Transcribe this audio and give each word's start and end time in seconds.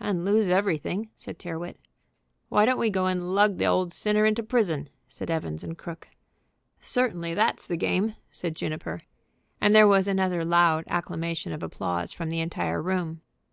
"And 0.00 0.24
lose 0.24 0.48
everything," 0.48 1.08
said 1.16 1.38
Tyrrwhit. 1.38 1.78
"Why 2.48 2.66
don't 2.66 2.80
we 2.80 2.90
go 2.90 3.06
and 3.06 3.32
lug 3.32 3.58
the 3.58 3.66
old 3.66 3.92
sinner 3.92 4.26
into 4.26 4.42
prison?" 4.42 4.88
said 5.06 5.30
Evans 5.30 5.64
& 5.74 5.76
Crooke. 5.78 6.08
"Certainly 6.80 7.34
that's 7.34 7.64
the 7.68 7.76
game," 7.76 8.16
said 8.32 8.56
Juniper, 8.56 9.02
and 9.60 9.76
there 9.76 9.86
was 9.86 10.08
another 10.08 10.44
loud 10.44 10.82
acclamation 10.88 11.52
of 11.52 11.62
applause 11.62 12.12
from 12.12 12.28
the 12.28 12.40
entire 12.40 12.82
room. 12.82 13.20